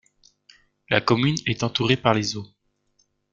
La 0.89 0.99
commune 0.99 1.35
est 1.45 1.61
entourée 1.61 1.95
par 1.95 2.15
les 2.15 2.35
eaux. 2.35 2.47